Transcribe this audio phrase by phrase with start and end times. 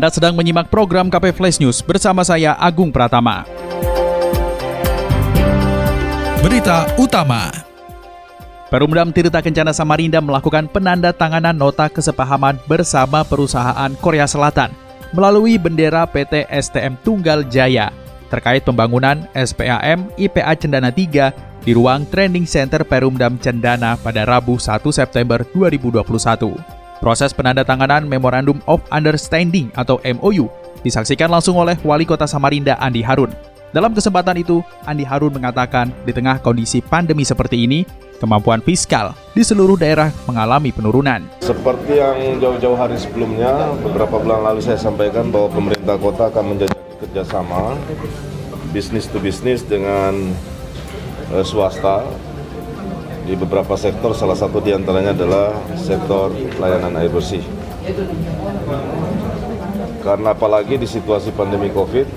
[0.00, 3.44] Anda sedang menyimak program KP Flash News bersama saya Agung Pratama.
[6.40, 7.52] Berita utama.
[8.72, 14.72] Perumdam Tirta Kencana Samarinda melakukan penanda tanganan nota kesepahaman bersama perusahaan Korea Selatan
[15.12, 17.92] melalui bendera PT STM Tunggal Jaya
[18.32, 24.80] terkait pembangunan SPAM IPA Cendana 3 di ruang Training Center Perumdam Cendana pada Rabu 1
[24.96, 26.79] September 2021.
[27.00, 30.52] Proses penandatanganan Memorandum of Understanding atau MOU
[30.84, 33.32] disaksikan langsung oleh Wali Kota Samarinda Andi Harun.
[33.72, 37.88] Dalam kesempatan itu, Andi Harun mengatakan di tengah kondisi pandemi seperti ini,
[38.20, 41.24] kemampuan fiskal di seluruh daerah mengalami penurunan.
[41.40, 46.76] Seperti yang jauh-jauh hari sebelumnya, beberapa bulan lalu saya sampaikan bahwa pemerintah kota akan menjadi
[47.00, 47.80] kerjasama
[48.76, 50.36] bisnis to bisnis dengan
[51.32, 52.04] uh, swasta
[53.30, 57.46] di beberapa sektor, salah satu di antaranya adalah sektor layanan air bersih.
[60.02, 62.10] Karena apalagi di situasi pandemi COVID,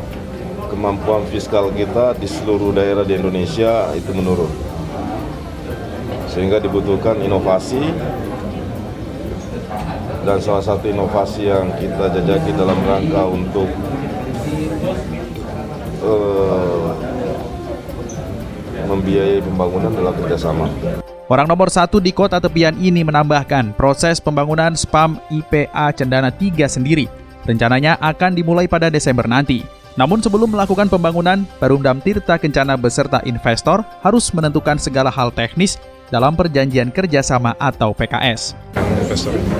[0.73, 4.49] kemampuan fiskal kita di seluruh daerah di Indonesia itu menurun.
[6.33, 7.93] Sehingga dibutuhkan inovasi
[10.25, 13.69] dan salah satu inovasi yang kita jajaki dalam rangka untuk
[16.01, 16.89] uh,
[18.89, 20.67] membiayai pembangunan adalah kerjasama.
[21.31, 27.07] Orang nomor satu di kota tepian ini menambahkan proses pembangunan SPAM IPA Cendana 3 sendiri
[27.47, 29.63] rencananya akan dimulai pada Desember nanti.
[29.93, 35.77] Namun sebelum melakukan pembangunan, Perumdam Tirta Kencana beserta investor harus menentukan segala hal teknis
[36.09, 38.57] dalam perjanjian kerjasama atau PKS.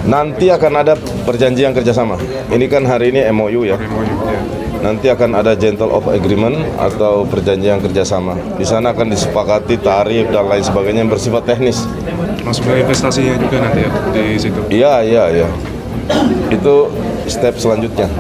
[0.10, 2.18] Nanti akan ada perjanjian kerjasama.
[2.50, 3.78] Ini kan hari ini MOU ya.
[4.84, 8.36] Nanti akan ada gentle of agreement atau perjanjian kerjasama.
[8.60, 11.88] Di sana akan disepakati tarif dan lain sebagainya yang bersifat teknis.
[12.44, 14.60] Masuk ke investasinya juga nanti ya di situ.
[14.68, 15.48] Iya, iya, iya.
[16.52, 16.92] Itu
[17.32, 18.12] step selanjutnya.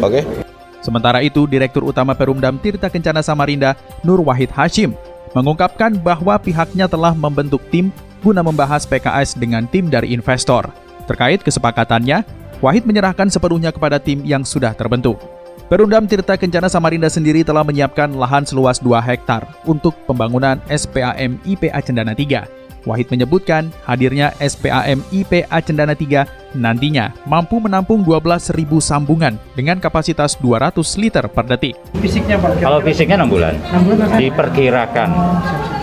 [0.00, 0.24] Oke?
[0.24, 0.48] Okay?
[0.80, 4.96] Sementara itu, Direktur Utama Perumdam Tirta Kencana Samarinda, Nur Wahid Hashim,
[5.36, 7.92] mengungkapkan bahwa pihaknya telah membentuk tim
[8.24, 10.72] guna membahas PKS dengan tim dari investor.
[11.04, 12.24] Terkait kesepakatannya,
[12.64, 15.20] Wahid menyerahkan sepenuhnya kepada tim yang sudah terbentuk.
[15.68, 21.84] Perundam Tirta Kencana Samarinda sendiri telah menyiapkan lahan seluas 2 hektar untuk pembangunan SPAM IPA
[21.84, 22.88] Cendana 3.
[22.88, 28.48] Wahid menyebutkan hadirnya SPAM IPA Cendana 3 nantinya mampu menampung 12.000
[28.80, 31.76] sambungan dengan kapasitas 200 liter per detik.
[32.00, 32.64] Fisiknya Pak?
[32.64, 33.52] Kalau fisiknya 6 bulan.
[33.68, 35.10] 6 bulan Diperkirakan.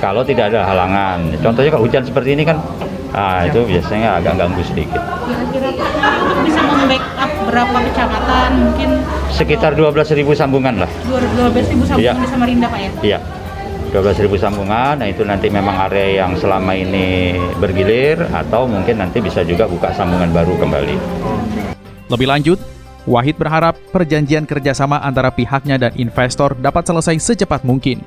[0.02, 1.29] Kalau tidak ada halangan.
[1.46, 2.57] Contohnya kalau hujan seperti ini kan
[3.13, 4.97] ah, itu biasanya agak ganggu sedikit.
[5.29, 5.90] Kira-kira Pak
[6.41, 8.90] bisa membackup berapa kecamatan mungkin
[9.34, 12.13] sekitar 12.000 sambungan lah 12.000 sambungan ya.
[12.13, 12.91] di Samarinda Pak ya?
[13.01, 13.19] iya
[13.96, 19.40] 12.000 sambungan, nah itu nanti memang area yang selama ini bergilir atau mungkin nanti bisa
[19.47, 20.96] juga buka sambungan baru kembali.
[22.12, 22.59] Lebih lanjut,
[23.07, 28.03] Wahid berharap perjanjian kerjasama antara pihaknya dan investor dapat selesai secepat mungkin.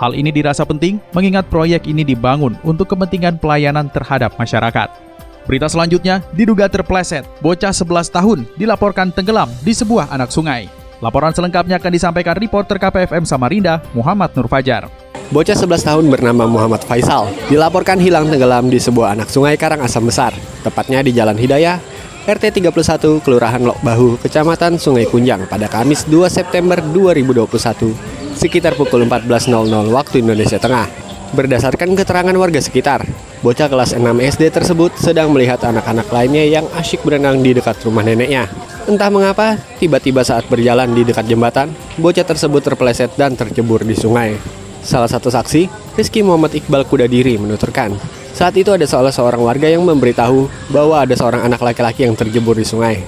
[0.00, 5.05] Hal ini dirasa penting mengingat proyek ini dibangun untuk kepentingan pelayanan terhadap masyarakat.
[5.46, 10.66] Berita selanjutnya, diduga terpleset, bocah 11 tahun dilaporkan tenggelam di sebuah anak sungai.
[10.98, 14.90] Laporan selengkapnya akan disampaikan reporter KPFM Samarinda, Muhammad Nur Fajar.
[15.30, 20.34] Bocah 11 tahun bernama Muhammad Faisal dilaporkan hilang tenggelam di sebuah anak sungai Karangasem Besar,
[20.66, 21.78] tepatnya di Jalan Hidayah,
[22.26, 27.94] RT 31, Kelurahan Lok Bahu, Kecamatan Sungai Kunjang pada Kamis 2 September 2021,
[28.34, 30.90] sekitar pukul 14.00 waktu Indonesia Tengah.
[31.34, 33.02] Berdasarkan keterangan warga sekitar,
[33.46, 38.02] bocah kelas 6 SD tersebut sedang melihat anak-anak lainnya yang asyik berenang di dekat rumah
[38.02, 38.50] neneknya.
[38.90, 44.34] Entah mengapa, tiba-tiba saat berjalan di dekat jembatan, bocah tersebut terpeleset dan tercebur di sungai.
[44.82, 47.94] Salah satu saksi, Rizky Muhammad Iqbal Kudadiri menuturkan,
[48.34, 52.58] saat itu ada salah seorang warga yang memberitahu bahwa ada seorang anak laki-laki yang terjebur
[52.58, 52.98] di sungai.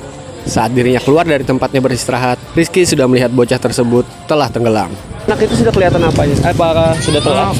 [0.47, 4.95] Saat dirinya keluar dari tempatnya beristirahat, Rizky sudah melihat bocah tersebut telah tenggelam.
[5.27, 6.39] Anak itu sudah kelihatan apanya?
[6.47, 7.59] Apakah sudah telat?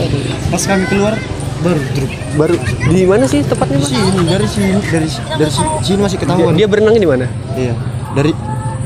[0.49, 1.19] Pas kami keluar
[1.62, 2.10] baru drop.
[2.38, 2.55] Baru
[2.88, 3.78] di mana sih tepatnya?
[3.82, 3.90] Mas?
[3.90, 5.08] Sini dari sini dari
[5.38, 5.52] dari
[5.82, 6.52] sini masih ketahuan.
[6.55, 7.26] Dia, dia berenang di mana?
[7.58, 7.75] Iya.
[8.14, 8.32] Dari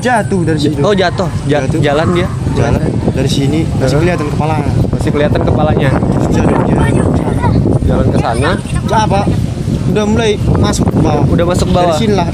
[0.03, 0.75] jatuh dari sini.
[0.81, 1.29] Oh jatuh.
[1.45, 1.79] Ja jatuh.
[1.79, 2.27] Jalan dia.
[2.57, 2.81] Jalan
[3.13, 4.55] dari sini masih kelihatan kepala.
[4.93, 5.89] Masih kelihatan kepalanya.
[6.33, 6.91] Jalan jalan
[7.85, 8.49] jalan ke sana.
[8.89, 9.21] Apa?
[9.93, 11.25] Udah mulai masuk ke bawah.
[11.29, 11.93] Udah masuk ke bawah.
[11.93, 12.27] Dari sini lah.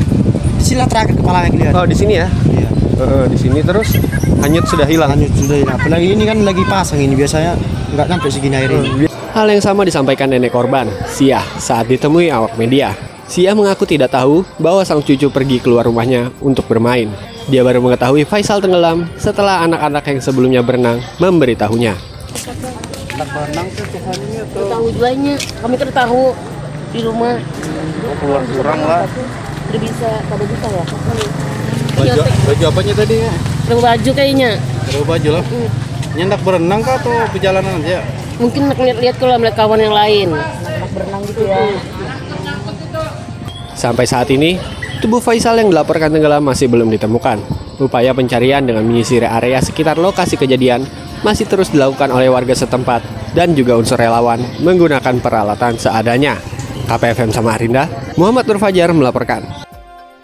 [0.59, 1.75] Di sini lah terakhir kepalanya kelihatan.
[1.75, 2.27] Oh di sini ya?
[2.51, 2.69] Iya.
[2.99, 3.95] Eh, di sini terus
[4.39, 5.11] Hanyut sudah hilang.
[5.11, 5.75] hanyut sudah hilang.
[5.75, 7.59] Apalagi ini kan lagi pasang ini biasanya
[7.95, 9.07] nggak sampai segini air ini.
[9.39, 12.91] Hal yang sama disampaikan nenek korban, Sia, saat ditemui awak media.
[13.23, 17.07] Sia mengaku tidak tahu bahwa sang cucu pergi keluar rumahnya untuk bermain.
[17.47, 21.95] Dia baru mengetahui Faisal tenggelam setelah anak-anak yang sebelumnya berenang memberitahunya.
[24.51, 26.35] tahu jualnya kami tahu
[26.91, 27.39] di rumah
[28.19, 29.07] Keluar kurang lah.
[29.07, 30.83] udah bisa pada bisa ya
[31.95, 33.31] Baju, baju apanya tadi ya?
[33.71, 35.43] Baju kayaknya Ada baju lah.
[36.19, 38.18] Nyendak berenang kah atau perjalanan aja?
[38.39, 40.29] Mungkin nak lihat-lihat kalau melihat kawan yang lain
[40.95, 41.59] berenang gitu ya
[43.79, 44.59] Sampai saat ini,
[44.99, 47.39] tubuh Faisal yang dilaporkan tenggelam masih belum ditemukan.
[47.79, 50.83] Upaya pencarian dengan menyisir area sekitar lokasi kejadian
[51.23, 52.99] masih terus dilakukan oleh warga setempat
[53.31, 56.35] dan juga unsur relawan menggunakan peralatan seadanya.
[56.91, 57.87] KPFM Samarinda,
[58.19, 59.47] Muhammad Nur Fajar melaporkan.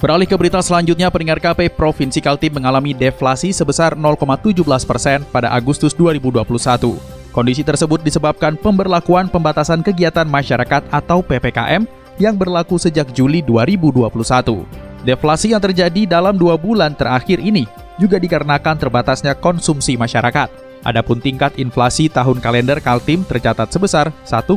[0.03, 5.95] Beralih ke berita selanjutnya, pendengar KP Provinsi Kaltim mengalami deflasi sebesar 0,17 persen pada Agustus
[5.95, 7.14] 2021.
[7.35, 11.83] Kondisi tersebut disebabkan pemberlakuan pembatasan kegiatan masyarakat atau PPKM
[12.15, 14.63] yang berlaku sejak Juli 2021.
[15.03, 17.67] Deflasi yang terjadi dalam dua bulan terakhir ini
[17.99, 20.47] juga dikarenakan terbatasnya konsumsi masyarakat.
[20.87, 24.55] Adapun tingkat inflasi tahun kalender Kaltim tercatat sebesar 1,10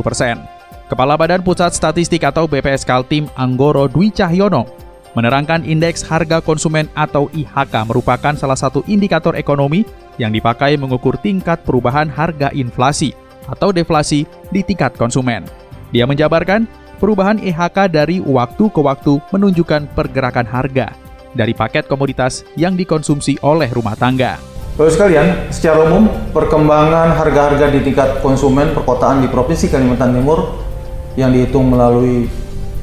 [0.00, 0.40] persen.
[0.88, 4.85] Kepala Badan Pusat Statistik atau BPS Kaltim Anggoro Dwi Cahyono
[5.16, 9.88] menerangkan indeks harga konsumen atau IHK merupakan salah satu indikator ekonomi
[10.20, 13.16] yang dipakai mengukur tingkat perubahan harga inflasi
[13.48, 15.48] atau deflasi di tingkat konsumen.
[15.90, 16.68] Dia menjabarkan,
[17.00, 20.92] perubahan IHK dari waktu ke waktu menunjukkan pergerakan harga
[21.32, 24.36] dari paket komoditas yang dikonsumsi oleh rumah tangga.
[24.76, 26.04] Bapak sekalian, secara umum
[26.36, 30.52] perkembangan harga-harga di tingkat konsumen perkotaan di Provinsi Kalimantan Timur
[31.16, 32.28] yang dihitung melalui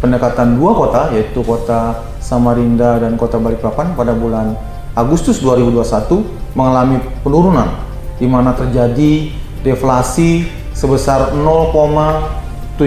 [0.01, 4.55] pendekatan dua kota yaitu kota Samarinda dan kota Balikpapan pada bulan
[4.95, 7.67] Agustus 2021 mengalami penurunan
[8.15, 9.27] di mana terjadi
[9.59, 12.79] deflasi sebesar 0,17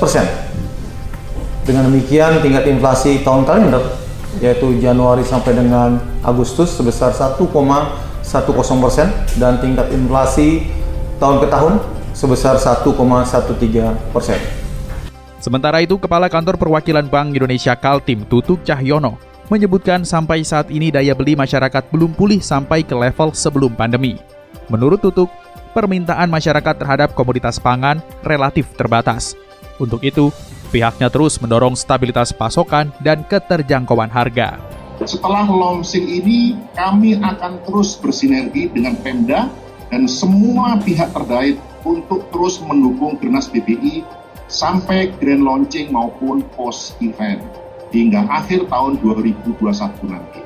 [0.00, 0.24] persen.
[1.68, 3.84] Dengan demikian tingkat inflasi tahun kalender
[4.40, 7.44] yaitu Januari sampai dengan Agustus sebesar 1,10
[8.80, 10.64] persen dan tingkat inflasi
[11.20, 11.76] tahun ke tahun
[12.16, 12.88] sebesar 1,13
[14.16, 14.61] persen.
[15.42, 19.18] Sementara itu, Kepala Kantor Perwakilan Bank Indonesia Kaltim Tutuk Cahyono
[19.50, 24.22] menyebutkan sampai saat ini daya beli masyarakat belum pulih sampai ke level sebelum pandemi.
[24.70, 25.26] Menurut Tutuk,
[25.74, 29.34] permintaan masyarakat terhadap komoditas pangan relatif terbatas.
[29.82, 30.30] Untuk itu,
[30.70, 34.62] pihaknya terus mendorong stabilitas pasokan dan keterjangkauan harga.
[35.02, 39.50] Setelah launching ini, kami akan terus bersinergi dengan Pemda
[39.90, 44.21] dan semua pihak terkait untuk terus mendukung Gernas BBI
[44.52, 47.40] sampai grand launching maupun post event
[47.88, 49.56] hingga akhir tahun 2021
[50.12, 50.44] nanti.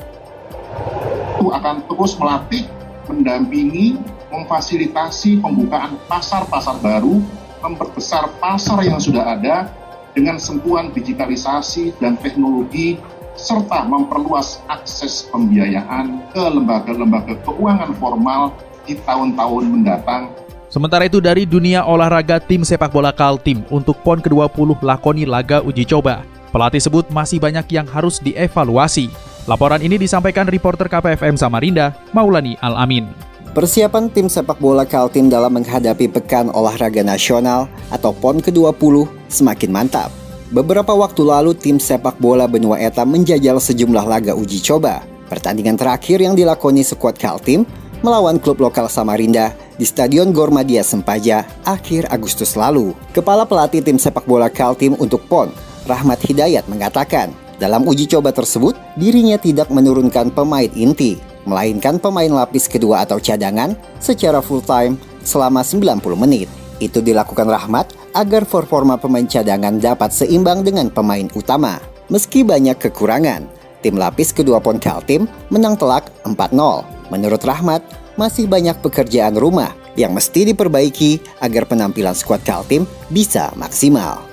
[1.36, 2.64] Itu akan terus melatih,
[3.10, 3.98] mendampingi,
[4.30, 7.18] memfasilitasi pembukaan pasar-pasar baru,
[7.66, 9.74] memperbesar pasar yang sudah ada
[10.14, 12.96] dengan sentuhan digitalisasi dan teknologi
[13.36, 18.56] serta memperluas akses pembiayaan ke lembaga-lembaga keuangan formal
[18.88, 20.32] di tahun-tahun mendatang
[20.76, 25.88] Sementara itu dari dunia olahraga tim sepak bola Kaltim untuk PON ke-20 lakoni laga uji
[25.88, 26.20] coba.
[26.52, 29.08] Pelatih sebut masih banyak yang harus dievaluasi.
[29.48, 33.08] Laporan ini disampaikan reporter KPFM Samarinda, Maulani Al-Amin.
[33.56, 40.12] Persiapan tim sepak bola Kaltim dalam menghadapi Pekan Olahraga Nasional atau PON ke-20 semakin mantap.
[40.52, 45.00] Beberapa waktu lalu tim sepak bola Benua Eta menjajal sejumlah laga uji coba.
[45.32, 47.64] Pertandingan terakhir yang dilakoni skuad Kaltim
[48.04, 52.96] melawan klub lokal Samarinda di Stadion Gormadia Sempaja akhir Agustus lalu.
[53.12, 55.52] Kepala pelatih tim sepak bola Kaltim untuk PON,
[55.84, 61.16] Rahmat Hidayat mengatakan, dalam uji coba tersebut dirinya tidak menurunkan pemain inti,
[61.48, 66.48] melainkan pemain lapis kedua atau cadangan secara full time selama 90 menit.
[66.76, 71.80] Itu dilakukan Rahmat agar performa pemain cadangan dapat seimbang dengan pemain utama.
[72.12, 73.48] Meski banyak kekurangan,
[73.80, 77.82] tim lapis kedua PON Kaltim menang telak 4-0 Menurut Rahmat,
[78.16, 84.24] masih banyak pekerjaan rumah yang mesti diperbaiki agar penampilan skuad Kaltim bisa maksimal.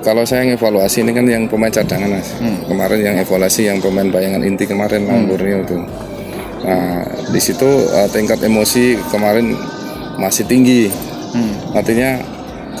[0.00, 2.32] Kalau saya ngevaluasi ini kan yang pemain cadangan mas.
[2.40, 2.64] Hmm.
[2.64, 5.28] Kemarin yang evaluasi yang pemain bayangan inti kemarin hmm.
[5.28, 5.76] Borneo itu.
[6.64, 9.52] Nah di situ uh, tingkat emosi kemarin
[10.16, 10.88] masih tinggi.
[11.36, 11.76] Hmm.
[11.76, 12.16] Artinya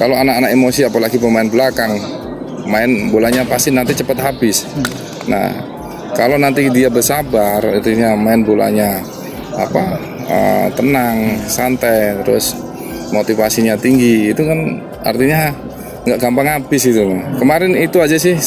[0.00, 2.00] kalau anak-anak emosi apalagi pemain belakang
[2.64, 4.64] main bolanya pasti nanti cepat habis.
[4.64, 4.88] Hmm.
[5.28, 5.48] Nah
[6.16, 9.04] kalau nanti dia bersabar, artinya main bolanya
[9.60, 12.54] apa uh, tenang, santai, terus
[13.10, 15.50] motivasinya tinggi, itu kan artinya
[16.06, 17.02] nggak gampang habis itu.
[17.36, 18.38] Kemarin itu aja sih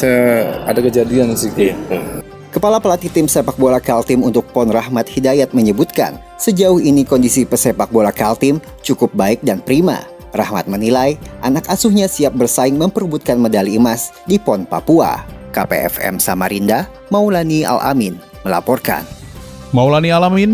[0.63, 1.51] ada kejadian sih.
[1.53, 1.75] Iya.
[2.53, 7.89] Kepala pelatih tim sepak bola Kaltim untuk PON Rahmat Hidayat menyebutkan, sejauh ini kondisi pesepak
[7.89, 10.05] bola Kaltim cukup baik dan prima.
[10.33, 15.21] Rahmat menilai anak asuhnya siap bersaing memperebutkan medali emas di PON Papua.
[15.53, 19.05] KPFM Samarinda, Maulani Al-Amin melaporkan.
[19.73, 20.53] Maulani Alamin,